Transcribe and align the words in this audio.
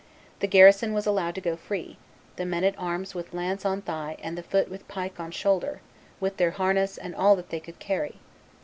The 0.39 0.47
garrison 0.47 0.95
was 0.95 1.05
allowed 1.05 1.35
to 1.35 1.41
go 1.41 1.55
free, 1.55 1.95
the 2.35 2.43
men 2.43 2.63
at 2.63 2.73
arms 2.75 3.13
with 3.13 3.35
lance 3.35 3.63
on 3.65 3.83
thigh 3.83 4.17
and 4.23 4.35
the 4.35 4.41
foot 4.41 4.67
with 4.67 4.87
pike 4.87 5.19
on 5.19 5.29
shoulder, 5.29 5.79
with 6.19 6.37
their 6.37 6.49
harness 6.49 6.97
and 6.97 7.13
all 7.13 7.35
that 7.35 7.49
they 7.51 7.59
could 7.59 7.77
carry." 7.77 8.15